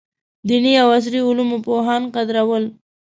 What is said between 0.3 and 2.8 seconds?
دیني او عصري علومو پوهان قدرول.